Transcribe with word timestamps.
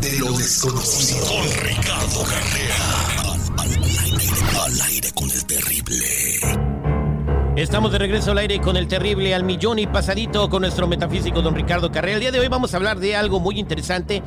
de 0.00 0.18
lo 0.18 0.32
desconocido. 0.32 1.26
Con 1.26 1.44
Ricardo 1.64 2.22
Carrera. 2.24 2.76
Al, 4.64 4.80
aire, 4.82 5.12
con 5.14 5.30
el 5.30 5.44
terrible. 5.46 6.06
Estamos 7.56 7.92
de 7.92 7.98
regreso 7.98 8.32
al 8.32 8.38
aire 8.38 8.60
con 8.60 8.76
el 8.76 8.88
terrible 8.88 9.34
al 9.34 9.44
millón 9.44 9.78
y 9.78 9.86
pasadito 9.86 10.48
con 10.50 10.62
nuestro 10.62 10.86
metafísico 10.86 11.42
don 11.42 11.54
Ricardo 11.54 11.90
Carrera. 11.90 12.14
El 12.14 12.20
día 12.20 12.32
de 12.32 12.40
hoy 12.40 12.48
vamos 12.48 12.74
a 12.74 12.76
hablar 12.76 12.98
de 12.98 13.16
algo 13.16 13.40
muy 13.40 13.58
interesante 13.58 14.22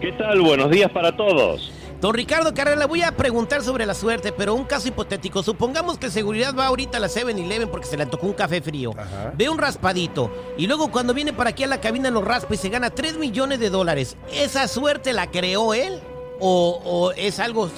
¿Qué 0.00 0.12
tal? 0.12 0.42
Buenos 0.42 0.70
días 0.70 0.92
para 0.92 1.16
todos. 1.16 1.72
Don 2.00 2.12
Ricardo 2.12 2.52
Carrera, 2.52 2.76
le 2.76 2.86
voy 2.86 3.02
a 3.02 3.12
preguntar 3.12 3.62
sobre 3.62 3.86
la 3.86 3.94
suerte, 3.94 4.30
pero 4.30 4.54
un 4.54 4.64
caso 4.64 4.88
hipotético. 4.88 5.42
Supongamos 5.42 5.96
que 5.96 6.10
seguridad 6.10 6.54
va 6.54 6.66
ahorita 6.66 6.98
a 6.98 7.00
la 7.00 7.08
7-Eleven 7.08 7.68
porque 7.68 7.86
se 7.86 7.96
le 7.96 8.04
tocó 8.04 8.26
un 8.26 8.34
café 8.34 8.60
frío. 8.60 8.92
Ve 9.34 9.48
un 9.48 9.56
raspadito 9.56 10.30
y 10.58 10.66
luego 10.66 10.90
cuando 10.90 11.14
viene 11.14 11.32
para 11.32 11.50
aquí 11.50 11.64
a 11.64 11.68
la 11.68 11.80
cabina 11.80 12.10
lo 12.10 12.20
raspa 12.20 12.54
y 12.54 12.58
se 12.58 12.68
gana 12.68 12.90
3 12.90 13.16
millones 13.16 13.60
de 13.60 13.70
dólares. 13.70 14.18
¿Esa 14.30 14.68
suerte 14.68 15.14
la 15.14 15.30
creó 15.30 15.72
él 15.72 16.00
o, 16.38 17.12
es 17.16 17.40
algo 17.40 17.70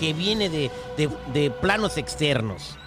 que 0.00 0.14
viene 0.14 0.48
de, 0.48 0.70
de 0.96 1.50
planos 1.50 1.98
externos? 1.98 2.78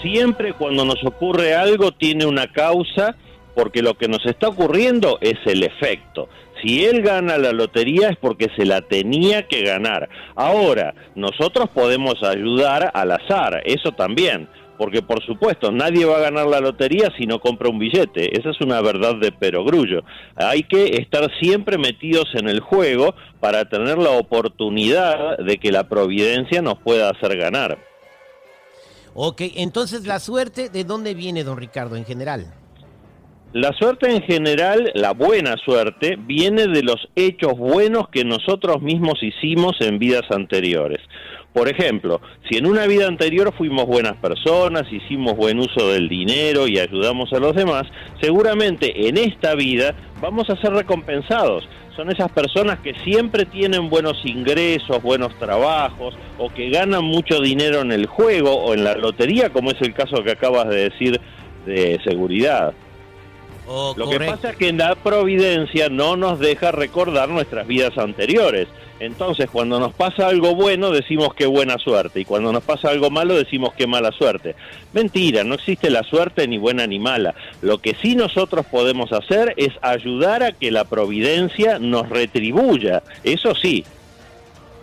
Siempre 0.00 0.54
cuando 0.54 0.84
nos 0.86 1.04
ocurre 1.04 1.54
algo 1.54 1.92
tiene 1.92 2.24
una 2.24 2.50
causa 2.50 3.16
porque 3.54 3.82
lo 3.82 3.94
que 3.94 4.08
nos 4.08 4.24
está 4.26 4.48
ocurriendo 4.48 5.18
es 5.20 5.38
el 5.46 5.62
efecto. 5.62 6.28
Si 6.62 6.84
él 6.84 7.02
gana 7.02 7.36
la 7.36 7.52
lotería 7.52 8.08
es 8.08 8.16
porque 8.16 8.48
se 8.56 8.64
la 8.64 8.80
tenía 8.80 9.46
que 9.46 9.62
ganar. 9.62 10.08
Ahora, 10.34 10.94
nosotros 11.14 11.68
podemos 11.74 12.22
ayudar 12.22 12.90
al 12.94 13.12
azar, 13.12 13.62
eso 13.66 13.92
también, 13.92 14.48
porque 14.78 15.02
por 15.02 15.22
supuesto 15.24 15.70
nadie 15.70 16.06
va 16.06 16.16
a 16.16 16.22
ganar 16.22 16.46
la 16.46 16.60
lotería 16.60 17.12
si 17.18 17.26
no 17.26 17.38
compra 17.38 17.68
un 17.68 17.78
billete, 17.78 18.38
esa 18.38 18.50
es 18.50 18.60
una 18.60 18.80
verdad 18.80 19.16
de 19.16 19.30
perogrullo. 19.32 20.02
Hay 20.36 20.62
que 20.62 20.96
estar 20.96 21.30
siempre 21.40 21.76
metidos 21.76 22.26
en 22.34 22.48
el 22.48 22.60
juego 22.60 23.14
para 23.40 23.68
tener 23.68 23.98
la 23.98 24.10
oportunidad 24.10 25.38
de 25.38 25.58
que 25.58 25.70
la 25.70 25.88
providencia 25.88 26.62
nos 26.62 26.78
pueda 26.78 27.10
hacer 27.10 27.36
ganar. 27.36 27.78
Ok, 29.14 29.42
entonces 29.56 30.06
la 30.06 30.18
suerte, 30.18 30.70
¿de 30.70 30.82
dónde 30.82 31.14
viene, 31.14 31.44
don 31.44 31.56
Ricardo, 31.56 31.94
en 31.96 32.04
general? 32.04 32.52
La 33.54 33.72
suerte 33.72 34.10
en 34.10 34.20
general, 34.22 34.90
la 34.96 35.12
buena 35.12 35.56
suerte, 35.64 36.16
viene 36.18 36.66
de 36.66 36.82
los 36.82 37.08
hechos 37.14 37.56
buenos 37.56 38.08
que 38.08 38.24
nosotros 38.24 38.82
mismos 38.82 39.22
hicimos 39.22 39.76
en 39.78 40.00
vidas 40.00 40.28
anteriores. 40.30 40.98
Por 41.52 41.68
ejemplo, 41.68 42.20
si 42.50 42.58
en 42.58 42.66
una 42.66 42.84
vida 42.86 43.06
anterior 43.06 43.54
fuimos 43.56 43.86
buenas 43.86 44.16
personas, 44.16 44.92
hicimos 44.92 45.36
buen 45.36 45.60
uso 45.60 45.88
del 45.92 46.08
dinero 46.08 46.66
y 46.66 46.80
ayudamos 46.80 47.32
a 47.32 47.38
los 47.38 47.54
demás, 47.54 47.84
seguramente 48.20 49.06
en 49.06 49.18
esta 49.18 49.54
vida 49.54 49.94
vamos 50.20 50.50
a 50.50 50.60
ser 50.60 50.72
recompensados. 50.72 51.68
Son 51.94 52.10
esas 52.10 52.32
personas 52.32 52.80
que 52.80 52.94
siempre 53.04 53.44
tienen 53.44 53.88
buenos 53.88 54.20
ingresos, 54.24 55.00
buenos 55.00 55.32
trabajos 55.38 56.16
o 56.38 56.52
que 56.52 56.70
ganan 56.70 57.04
mucho 57.04 57.38
dinero 57.38 57.82
en 57.82 57.92
el 57.92 58.06
juego 58.06 58.52
o 58.52 58.74
en 58.74 58.82
la 58.82 58.96
lotería, 58.96 59.50
como 59.50 59.70
es 59.70 59.80
el 59.80 59.94
caso 59.94 60.24
que 60.24 60.32
acabas 60.32 60.68
de 60.70 60.90
decir 60.90 61.20
de 61.66 62.00
seguridad. 62.02 62.74
Oh, 63.66 63.94
Lo 63.96 64.10
que 64.10 64.20
pasa 64.20 64.50
es 64.50 64.56
que 64.56 64.72
la 64.72 64.94
providencia 64.94 65.88
no 65.88 66.16
nos 66.16 66.38
deja 66.38 66.70
recordar 66.70 67.28
nuestras 67.28 67.66
vidas 67.66 67.96
anteriores. 67.96 68.68
Entonces, 69.00 69.50
cuando 69.50 69.80
nos 69.80 69.92
pasa 69.92 70.28
algo 70.28 70.54
bueno, 70.54 70.90
decimos 70.90 71.34
qué 71.34 71.46
buena 71.46 71.78
suerte. 71.78 72.20
Y 72.20 72.24
cuando 72.24 72.52
nos 72.52 72.62
pasa 72.62 72.90
algo 72.90 73.10
malo, 73.10 73.34
decimos 73.34 73.72
qué 73.76 73.86
mala 73.86 74.12
suerte. 74.12 74.54
Mentira, 74.92 75.44
no 75.44 75.54
existe 75.54 75.90
la 75.90 76.02
suerte 76.04 76.46
ni 76.46 76.58
buena 76.58 76.86
ni 76.86 76.98
mala. 76.98 77.34
Lo 77.60 77.78
que 77.78 77.96
sí 78.00 78.14
nosotros 78.14 78.66
podemos 78.66 79.12
hacer 79.12 79.54
es 79.56 79.72
ayudar 79.82 80.42
a 80.42 80.52
que 80.52 80.70
la 80.70 80.84
providencia 80.84 81.78
nos 81.78 82.08
retribuya. 82.08 83.02
Eso 83.24 83.54
sí. 83.54 83.84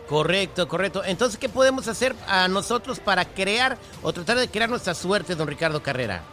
Correcto, 0.09 0.67
correcto. 0.67 1.03
Entonces, 1.05 1.39
¿qué 1.39 1.47
podemos 1.47 1.87
hacer 1.87 2.13
a 2.27 2.49
nosotros 2.49 2.99
para 2.99 3.23
crear 3.23 3.77
o 4.01 4.11
tratar 4.11 4.37
de 4.37 4.49
crear 4.49 4.69
nuestra 4.69 4.93
suerte, 4.93 5.35
don 5.35 5.47
Ricardo 5.47 5.81
Carrera? 5.81 6.23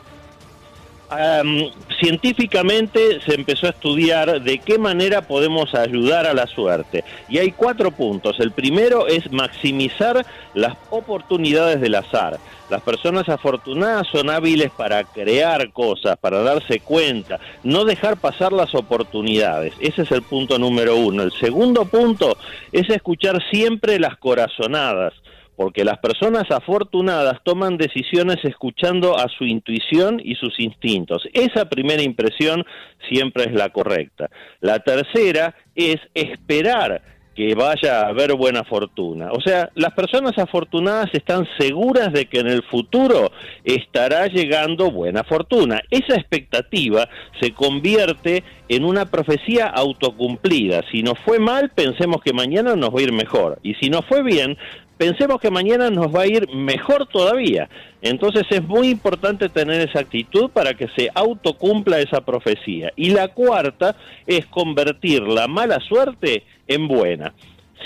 Científicamente 2.00 3.20
se 3.24 3.34
empezó 3.34 3.66
a 3.66 3.70
estudiar 3.70 4.42
de 4.42 4.58
qué 4.58 4.78
manera 4.78 5.22
podemos 5.22 5.74
ayudar 5.74 6.26
a 6.26 6.34
la 6.34 6.46
suerte. 6.46 7.04
Y 7.28 7.38
hay 7.38 7.52
cuatro 7.52 7.90
puntos. 7.90 8.38
El 8.40 8.52
primero 8.52 9.06
es 9.06 9.30
maximizar 9.32 10.24
las 10.54 10.76
oportunidades 10.90 11.80
del 11.80 11.94
azar. 11.94 12.38
Las 12.70 12.82
personas 12.82 13.28
afortunadas 13.30 14.06
son 14.08 14.28
hábiles 14.28 14.70
para 14.70 15.02
crear 15.04 15.72
cosas, 15.72 16.18
para 16.18 16.42
darse 16.42 16.80
cuenta, 16.80 17.40
no 17.62 17.86
dejar 17.86 18.18
pasar 18.18 18.52
las 18.52 18.74
oportunidades. 18.74 19.72
Ese 19.80 20.02
es 20.02 20.12
el 20.12 20.22
punto 20.22 20.58
número 20.58 20.96
uno. 20.96 21.22
El 21.22 21.32
segundo 21.32 21.86
punto 21.86 22.36
es 22.70 22.90
escuchar 22.90 23.42
siempre 23.50 23.98
las 23.98 24.18
corazonadas 24.18 25.14
porque 25.58 25.84
las 25.84 25.98
personas 25.98 26.44
afortunadas 26.52 27.40
toman 27.42 27.78
decisiones 27.78 28.36
escuchando 28.44 29.18
a 29.18 29.26
su 29.28 29.44
intuición 29.44 30.20
y 30.22 30.36
sus 30.36 30.60
instintos. 30.60 31.28
Esa 31.32 31.68
primera 31.68 32.00
impresión 32.00 32.64
siempre 33.08 33.42
es 33.42 33.52
la 33.52 33.70
correcta. 33.70 34.30
La 34.60 34.78
tercera 34.78 35.56
es 35.74 35.96
esperar 36.14 37.02
que 37.34 37.56
vaya 37.56 38.02
a 38.02 38.08
haber 38.08 38.34
buena 38.34 38.62
fortuna. 38.62 39.30
O 39.32 39.40
sea, 39.40 39.68
las 39.74 39.94
personas 39.94 40.38
afortunadas 40.38 41.08
están 41.12 41.44
seguras 41.58 42.12
de 42.12 42.26
que 42.26 42.38
en 42.38 42.48
el 42.48 42.62
futuro 42.62 43.32
estará 43.64 44.28
llegando 44.28 44.92
buena 44.92 45.24
fortuna. 45.24 45.80
Esa 45.90 46.14
expectativa 46.14 47.08
se 47.40 47.52
convierte 47.52 48.44
en 48.68 48.84
una 48.84 49.06
profecía 49.06 49.66
autocumplida. 49.66 50.82
Si 50.92 51.02
nos 51.02 51.18
fue 51.20 51.40
mal, 51.40 51.70
pensemos 51.70 52.22
que 52.22 52.32
mañana 52.32 52.76
nos 52.76 52.90
va 52.90 53.00
a 53.00 53.02
ir 53.02 53.12
mejor. 53.12 53.58
Y 53.64 53.74
si 53.74 53.88
nos 53.88 54.04
fue 54.06 54.22
bien, 54.22 54.56
pensemos 54.98 55.40
que 55.40 55.50
mañana 55.50 55.88
nos 55.88 56.14
va 56.14 56.22
a 56.22 56.26
ir 56.26 56.48
mejor 56.52 57.06
todavía. 57.06 57.68
Entonces 58.02 58.44
es 58.50 58.62
muy 58.62 58.88
importante 58.88 59.48
tener 59.48 59.88
esa 59.88 60.00
actitud 60.00 60.50
para 60.50 60.74
que 60.74 60.88
se 60.96 61.08
autocumpla 61.14 62.00
esa 62.00 62.20
profecía. 62.20 62.92
Y 62.96 63.10
la 63.10 63.28
cuarta 63.28 63.96
es 64.26 64.44
convertir 64.46 65.22
la 65.22 65.48
mala 65.48 65.80
suerte 65.80 66.42
en 66.66 66.88
buena. 66.88 67.32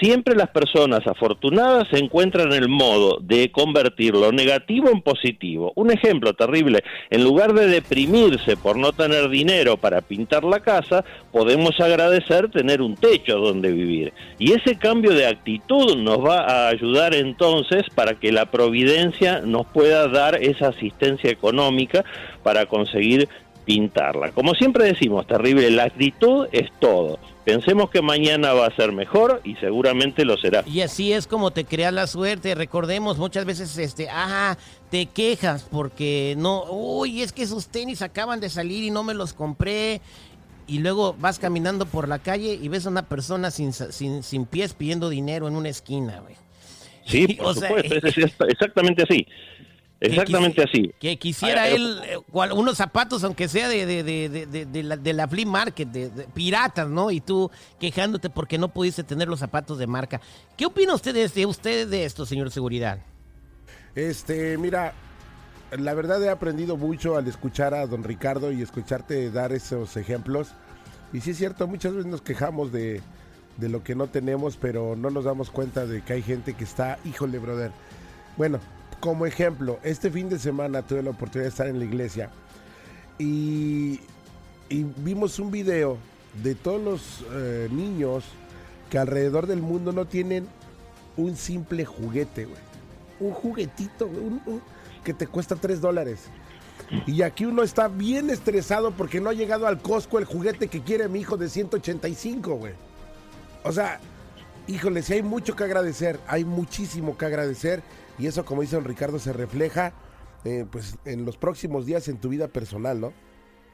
Siempre 0.01 0.35
las 0.35 0.49
personas 0.49 1.07
afortunadas 1.07 1.87
encuentran 1.93 2.53
en 2.53 2.63
el 2.63 2.69
modo 2.69 3.19
de 3.21 3.51
convertir 3.53 4.15
lo 4.15 4.33
negativo 4.33 4.89
en 4.91 5.03
positivo. 5.03 5.73
Un 5.77 5.91
ejemplo 5.91 6.33
terrible, 6.35 6.83
en 7.11 7.23
lugar 7.23 7.53
de 7.53 7.67
deprimirse 7.67 8.57
por 8.57 8.77
no 8.77 8.93
tener 8.93 9.29
dinero 9.29 9.77
para 9.77 10.01
pintar 10.01 10.45
la 10.45 10.61
casa, 10.61 11.05
podemos 11.31 11.79
agradecer 11.79 12.51
tener 12.51 12.81
un 12.81 12.97
techo 12.97 13.39
donde 13.39 13.71
vivir. 13.71 14.13
Y 14.39 14.53
ese 14.53 14.77
cambio 14.77 15.13
de 15.13 15.27
actitud 15.27 15.97
nos 15.97 16.19
va 16.19 16.41
a 16.41 16.69
ayudar 16.69 17.15
entonces 17.15 17.83
para 17.95 18.15
que 18.19 18.33
la 18.33 18.47
providencia 18.47 19.41
nos 19.41 19.67
pueda 19.67 20.09
dar 20.09 20.43
esa 20.43 20.69
asistencia 20.69 21.31
económica 21.31 22.05
para 22.43 22.67
conseguir 22.67 23.29
pintarla. 23.65 24.33
Como 24.33 24.55
siempre 24.55 24.85
decimos, 24.85 25.27
terrible, 25.27 25.71
la 25.71 25.85
actitud 25.85 26.47
es 26.53 26.71
todo. 26.81 27.19
Pensemos 27.45 27.91
que 27.91 28.03
mañana 28.03 28.53
va 28.53 28.67
a 28.67 28.77
ser 28.77 28.93
mejor 28.93 29.41
y 29.45 29.57
seguramente 29.57 30.25
lo 30.25 30.37
será. 30.37 30.63
Y 30.67 30.81
así 30.83 31.13
es 31.13 31.27
como 31.27 31.51
te 31.51 31.65
creas 31.65 31.93
la 31.93 32.07
suerte. 32.07 32.55
Recordemos 32.55 33.19
muchas 33.19 33.45
veces, 33.45 33.77
este, 33.79 34.09
ajá, 34.09 34.57
te 34.91 35.07
quejas 35.07 35.67
porque 35.69 36.35
no, 36.39 36.65
uy, 36.71 37.23
es 37.23 37.33
que 37.33 37.43
esos 37.43 37.67
tenis 37.67 38.01
acaban 38.03 38.39
de 38.39 38.49
salir 38.49 38.85
y 38.85 38.91
no 38.91 39.03
me 39.03 39.15
los 39.15 39.33
compré. 39.33 40.01
Y 40.69 40.79
luego 40.79 41.17
vas 41.19 41.41
caminando 41.41 41.87
por 41.87 42.09
la 42.09 42.21
calle 42.21 42.57
y 42.61 42.69
ves 42.69 42.87
a 42.87 42.91
una 42.91 43.03
persona 43.03 43.51
sin, 43.51 43.73
sin, 43.73 44.23
sin 44.23 44.47
pies 44.47 44.75
pidiendo 44.75 45.09
dinero 45.09 45.49
en 45.49 45.57
una 45.57 45.69
esquina, 45.69 46.21
güey. 46.21 46.37
Sí, 47.07 47.27
por 47.43 47.55
supuesto, 47.55 47.95
es 47.97 48.17
exactamente 48.17 49.03
así. 49.03 49.27
Exactamente 50.03 50.63
así. 50.63 50.93
Que 50.99 51.17
quisiera 51.17 51.69
él 51.69 52.01
eh, 52.05 52.19
unos 52.33 52.77
zapatos, 52.77 53.23
aunque 53.23 53.47
sea 53.47 53.69
de, 53.69 53.87
de, 53.87 54.03
de, 54.03 54.67
de 54.67 54.83
la, 54.83 54.97
de, 54.97 55.13
la, 55.13 55.29
flea 55.29 55.47
market, 55.47 55.89
de, 55.89 56.11
piratas, 56.35 56.89
¿no? 56.89 57.11
Y 57.13 57.21
tú 57.21 57.51
quejándote 57.79 58.29
porque 58.29 58.59
no 58.59 58.69
pudiste 58.69 59.05
tener 59.05 59.29
los 59.29 59.39
zapatos 59.39 59.79
de 59.79 59.87
marca. 59.87 60.21
¿Qué 60.57 60.67
opina 60.67 60.95
usted 60.95 61.15
de, 61.15 61.25
este, 61.25 61.47
usted 61.47 61.89
de 61.89 62.05
esto, 62.05 62.27
señor 62.27 62.51
Seguridad? 62.51 62.99
Este, 63.95 64.59
mira, 64.59 64.93
la 65.71 65.95
verdad 65.95 66.21
he 66.25 66.31
aprendido 66.31 66.77
mucho 66.77 67.17
al 67.17 67.29
escuchar 67.29 67.73
a 67.73 67.87
don 67.87 68.03
Ricardo 68.03 68.51
y 68.51 68.61
escucharte 68.61 69.31
dar 69.31 69.53
esos 69.53 69.97
ejemplos. 69.97 70.49
Y 71.13 71.21
sí 71.21 71.31
es 71.31 71.39
cierto, 71.39 71.69
muchas 71.69 71.93
veces 71.93 72.11
nos 72.11 72.23
quejamos 72.23 72.73
de, 72.73 73.01
de 73.57 73.69
lo 73.69 73.85
que 73.85 73.95
no 73.95 74.09
tenemos, 74.09 74.57
pero 74.57 74.97
no 74.97 75.11
nos 75.11 75.25
damos 75.25 75.51
cuenta 75.51 75.87
de 75.87 76.03
que 76.03 76.15
hay 76.15 76.23
gente 76.23 76.55
que 76.55 76.65
está, 76.65 76.99
híjole, 77.05 77.39
brother. 77.39 77.71
Bueno, 78.37 78.59
como 79.03 79.27
ejemplo, 79.27 79.81
este 79.83 80.13
fin 80.13 80.29
de 80.29 80.39
semana 80.39 80.81
tuve 80.83 81.03
la 81.03 81.11
oportunidad 81.11 81.47
de 81.47 81.49
estar 81.51 81.67
en 81.67 81.81
la 81.81 81.85
iglesia 81.85 82.31
y, 83.19 83.99
y 84.69 84.85
vimos 84.99 85.41
un 85.41 85.51
video 85.51 85.99
de 86.41 86.55
todos 86.55 86.81
los 86.81 87.25
eh, 87.33 87.69
niños 87.73 88.23
que 88.91 88.99
alrededor 88.99 89.49
del 89.49 89.61
mundo 89.61 89.91
no 89.91 90.05
tienen 90.07 90.47
un 91.17 91.35
simple 91.37 91.85
juguete, 91.85 92.45
güey. 92.45 92.61
Un 93.19 93.33
juguetito, 93.33 94.07
un- 94.07 94.63
que 95.03 95.13
te 95.13 95.27
cuesta 95.27 95.57
3 95.57 95.81
dólares. 95.81 96.21
Y 97.07 97.23
aquí 97.23 97.45
uno 97.45 97.65
está 97.65 97.89
bien 97.89 98.31
estresado 98.31 98.93
porque 98.93 99.21
no 99.21 99.31
ha 99.31 99.35
llegado 99.35 99.67
al 99.67 99.83
Costco 99.83 100.21
el 100.21 100.27
juguete 100.27 100.69
que 100.69 100.81
quiere 100.81 101.09
mi 101.09 101.21
hijo 101.23 101.37
de 101.37 101.49
185, 101.49 102.55
güey. 102.55 102.75
O 103.65 103.73
sea, 103.73 103.99
híjole, 104.67 105.03
si 105.03 105.15
hay 105.15 105.23
mucho 105.23 105.57
que 105.57 105.65
agradecer, 105.65 106.21
hay 106.27 106.45
muchísimo 106.45 107.17
que 107.17 107.25
agradecer. 107.27 107.83
Y 108.19 108.27
eso, 108.27 108.45
como 108.45 108.63
dice 108.63 108.77
don 108.77 108.85
Ricardo, 108.85 109.19
se 109.19 109.33
refleja 109.33 109.93
eh, 110.45 110.67
pues 110.71 110.97
en 111.05 111.25
los 111.25 111.37
próximos 111.37 111.87
días 111.87 112.07
en 112.09 112.19
tu 112.19 112.29
vida 112.29 112.49
personal, 112.49 113.01
¿no? 113.01 113.13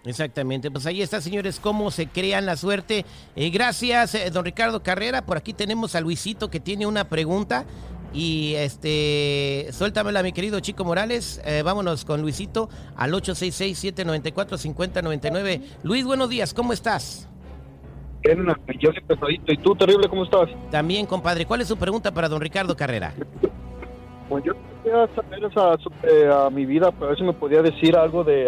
Exactamente, 0.05 0.71
pues 0.71 0.87
ahí 0.87 1.03
está, 1.03 1.21
señores, 1.21 1.59
cómo 1.61 1.91
se 1.91 2.07
crean 2.07 2.47
la 2.47 2.57
suerte. 2.57 3.05
Eh, 3.37 3.51
gracias, 3.51 4.15
eh, 4.15 4.31
don 4.31 4.45
Ricardo 4.45 4.83
Carrera. 4.83 5.27
Por 5.27 5.37
aquí 5.37 5.53
tenemos 5.53 5.95
a 5.95 6.01
Luisito 6.01 6.51
que 6.51 6.61
tiene 6.61 6.87
una 6.87 7.09
pregunta. 7.09 7.67
Y 8.15 8.55
este, 8.55 9.69
suéltamela, 9.73 10.23
mi 10.23 10.33
querido 10.33 10.61
Chico 10.61 10.83
Morales. 10.83 11.43
Vámonos 11.63 12.07
con 12.07 12.23
Luisito 12.23 12.71
al 12.97 13.13
866-794-5099. 13.13 15.61
Luis, 15.83 16.07
buenos 16.07 16.31
días, 16.31 16.55
¿cómo 16.55 16.73
estás? 16.73 17.29
Bien, 18.23 18.47
yo 18.81 18.93
soy 18.93 19.01
pesadito. 19.03 19.53
¿Y 19.53 19.57
tú, 19.59 19.75
terrible, 19.75 20.09
cómo 20.09 20.25
estás? 20.25 20.49
También, 20.71 21.07
compadre, 21.07 21.47
¿cuál 21.47 21.61
es 21.61 21.69
su 21.69 21.77
pregunta 21.77 22.13
para 22.13 22.29
don 22.29 22.41
Ricardo 22.41 22.77
Carrera? 22.77 23.15
Pues 24.29 24.45
yo 24.45 24.53
quería 24.83 25.09
saber 25.15 25.45
esa, 25.45 25.79
sobre 25.79 26.31
ah, 26.31 26.51
mi 26.51 26.67
vida, 26.67 26.91
pero 26.93 27.07
a 27.07 27.09
ver 27.11 27.19
si 27.19 27.25
me 27.25 27.33
podía 27.33 27.63
decir 27.63 27.97
algo 27.97 28.25
de, 28.25 28.45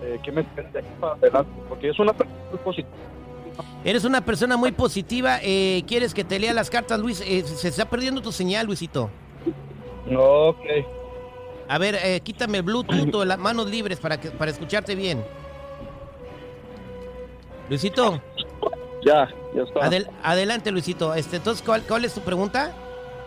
de 0.00 0.20
qué 0.22 0.30
me 0.30 0.42
espera 0.42 0.70
de 0.70 0.78
aquí 0.80 0.88
para 1.00 1.14
adelante, 1.14 1.50
porque 1.68 1.88
es 1.88 1.98
una 1.98 2.12
persona 2.12 2.38
muy 2.50 2.58
positiva. 2.58 2.94
Eres 3.84 4.04
una 4.04 4.20
persona 4.24 4.56
muy 4.56 4.72
positiva. 4.72 5.38
eh, 5.42 5.82
¿Quieres 5.86 6.14
que 6.14 6.24
te 6.24 6.38
lea 6.38 6.52
las 6.52 6.70
cartas, 6.70 7.00
Luis? 7.00 7.20
Eh, 7.26 7.42
se 7.44 7.68
está 7.68 7.84
perdiendo 7.88 8.20
tu 8.20 8.32
señal, 8.32 8.66
Luisito. 8.66 9.10
No, 10.06 10.48
ok. 10.48 10.64
A 11.68 11.78
ver, 11.78 11.96
eh, 12.02 12.20
quítame 12.22 12.58
el 12.58 12.62
Bluetooth 12.62 13.14
o 13.14 13.24
las 13.24 13.38
manos 13.38 13.70
libres 13.70 13.98
para, 13.98 14.20
que, 14.20 14.30
para 14.30 14.50
escucharte 14.50 14.94
bien. 14.94 15.24
Luisito, 17.68 18.20
Ya, 19.04 19.28
ya 19.54 19.62
está. 19.62 19.80
adel- 19.80 20.08
adelante, 20.22 20.70
Luisito. 20.70 21.14
Este, 21.14 21.36
entonces, 21.36 21.62
¿cuál, 21.64 21.82
cuál 21.82 22.04
es 22.04 22.14
tu 22.14 22.20
pregunta? 22.20 22.72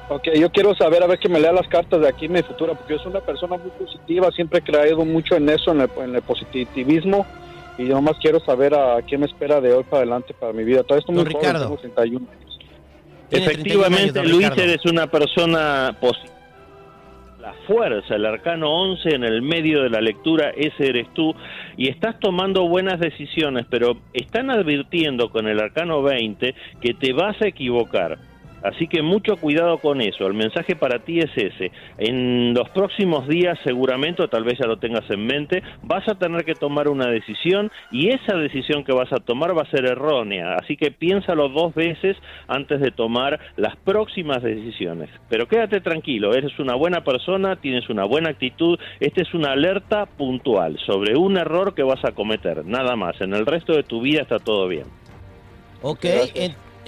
Ok, 0.10 0.24
yo 0.36 0.50
quiero 0.52 0.74
saber, 0.76 1.04
a 1.04 1.08
ver 1.08 1.20
que 1.20 1.28
me 1.30 1.40
lea 1.40 1.52
las 1.52 1.68
cartas 1.68 2.00
de 2.00 2.08
aquí 2.08 2.26
en 2.26 2.32
mi 2.34 2.42
futuro, 2.42 2.76
porque 2.76 2.94
yo 2.94 3.00
soy 3.00 3.12
una 3.12 3.20
persona 3.22 3.58
muy 3.58 3.70
positiva, 3.72 4.32
siempre 4.32 4.60
he 4.60 4.62
creído 4.62 5.04
mucho 5.04 5.36
en 5.36 5.50
eso, 5.50 5.72
en 5.72 5.82
el, 5.82 5.90
en 5.98 6.16
el 6.16 6.22
positivismo, 6.22 7.26
y 7.78 7.88
yo 7.88 7.96
nomás 7.96 8.16
quiero 8.22 8.40
saber 8.40 8.74
a 8.74 9.02
qué 9.06 9.18
me 9.18 9.26
espera 9.26 9.60
de 9.60 9.74
hoy 9.74 9.84
para 9.84 9.98
adelante 10.04 10.34
para 10.34 10.54
mi 10.54 10.64
vida. 10.64 10.84
Todo 10.84 10.98
esto 10.98 11.12
muy 11.12 11.24
Don 11.26 11.34
joven, 11.34 11.46
Ricardo. 11.46 11.66
tengo 11.66 11.78
31 11.82 12.28
años. 12.32 12.60
Tiene 13.30 13.46
31 13.46 13.52
Efectivamente, 13.52 14.20
años, 14.20 14.32
Luis, 14.32 14.44
Ricardo. 14.50 14.64
eres 14.64 14.86
una 14.86 15.08
persona 15.12 15.98
positiva. 16.00 16.34
La 17.48 17.54
fuerza, 17.66 18.16
el 18.16 18.26
arcano 18.26 18.70
11 18.70 19.16
en 19.16 19.24
el 19.24 19.42
medio 19.42 19.82
de 19.82 19.90
la 19.90 20.02
lectura, 20.02 20.50
ese 20.50 20.90
eres 20.90 21.08
tú. 21.14 21.34
Y 21.78 21.88
estás 21.88 22.20
tomando 22.20 22.68
buenas 22.68 23.00
decisiones, 23.00 23.66
pero 23.70 23.96
están 24.12 24.50
advirtiendo 24.50 25.30
con 25.30 25.48
el 25.48 25.58
arcano 25.62 26.02
20 26.02 26.54
que 26.82 26.94
te 26.94 27.14
vas 27.14 27.42
a 27.42 27.48
equivocar. 27.48 28.18
Así 28.68 28.88
que 28.88 29.02
mucho 29.02 29.38
cuidado 29.38 29.78
con 29.80 30.02
eso. 30.02 30.26
El 30.28 30.34
mensaje 30.34 30.76
para 30.76 31.00
ti 31.00 31.20
es 31.20 31.32
ese. 31.36 31.72
En 31.98 32.54
los 32.54 32.70
próximos 32.70 33.28
días 33.28 33.58
seguramente, 33.64 34.24
o 34.24 34.28
tal 34.28 34.44
vez 34.44 34.58
ya 34.60 34.68
lo 34.68 34.78
tengas 34.78 35.10
en 35.10 35.26
mente, 35.26 35.64
vas 35.84 36.08
a 36.08 36.16
tener 36.16 36.44
que 36.44 36.56
tomar 36.56 36.88
una 36.88 37.08
decisión 37.08 37.72
y 37.92 38.10
esa 38.10 38.36
decisión 38.36 38.84
que 38.84 38.94
vas 38.94 39.12
a 39.12 39.20
tomar 39.20 39.58
va 39.58 39.64
a 39.64 39.72
ser 39.72 39.86
errónea. 39.86 40.56
Así 40.56 40.78
que 40.78 40.92
piénsalo 40.92 41.50
dos 41.50 41.74
veces 41.74 42.18
antes 42.48 42.82
de 42.82 42.92
tomar 42.92 43.40
las 43.56 43.76
próximas 43.78 44.44
decisiones. 44.44 45.10
Pero 45.30 45.48
quédate 45.48 45.82
tranquilo, 45.82 46.34
eres 46.34 46.58
una 46.60 46.76
buena 46.76 47.04
persona, 47.04 47.56
tienes 47.56 47.90
una 47.90 48.06
buena 48.06 48.30
actitud. 48.30 48.80
Esta 49.00 49.22
es 49.22 49.34
una 49.34 49.52
alerta 49.52 50.06
puntual 50.06 50.78
sobre 50.86 51.16
un 51.18 51.38
error 51.38 51.74
que 51.74 51.84
vas 51.84 52.04
a 52.04 52.12
cometer. 52.12 52.66
Nada 52.66 52.96
más. 52.96 53.20
En 53.22 53.34
el 53.34 53.46
resto 53.46 53.74
de 53.74 53.84
tu 53.84 54.02
vida 54.02 54.22
está 54.22 54.40
todo 54.40 54.68
bien. 54.68 54.86
Ok, 55.82 56.06